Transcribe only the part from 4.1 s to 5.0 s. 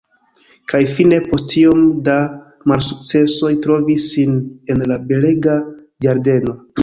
sin en la